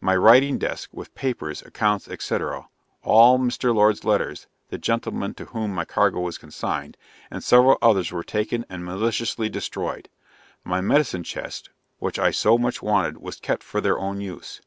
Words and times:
My 0.00 0.14
writing 0.14 0.56
desk, 0.56 0.90
with 0.92 1.16
papers, 1.16 1.60
accounts, 1.62 2.04
&c., 2.24 2.38
all 3.02 3.38
Mr. 3.40 3.74
Lord's 3.74 4.04
letters 4.04 4.46
(the 4.68 4.78
gentlemen 4.78 5.34
to 5.34 5.46
whom 5.46 5.72
my 5.72 5.84
cargo 5.84 6.20
was 6.20 6.38
consigned) 6.38 6.96
and 7.28 7.42
several 7.42 7.78
others 7.82 8.12
were 8.12 8.22
taken 8.22 8.64
and 8.70 8.84
maliciously 8.84 9.48
destroyed. 9.48 10.08
My 10.62 10.80
medicine 10.80 11.24
chest, 11.24 11.70
which 11.98 12.20
I 12.20 12.30
so 12.30 12.56
much 12.56 12.82
wanted, 12.82 13.18
was 13.18 13.40
kept 13.40 13.64
for 13.64 13.80
their 13.80 13.98
own 13.98 14.20
use. 14.20 14.60